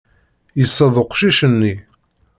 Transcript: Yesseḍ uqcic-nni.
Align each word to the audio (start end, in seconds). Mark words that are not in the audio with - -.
Yesseḍ 0.59 0.95
uqcic-nni. 1.03 1.73